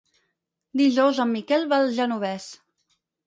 Dijous 0.81 1.19
en 1.25 1.29
Miquel 1.35 1.67
va 1.73 1.81
al 1.83 1.93
Genovés. 1.99 2.49